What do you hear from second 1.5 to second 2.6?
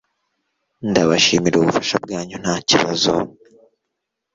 ubufasha bwanyu Nta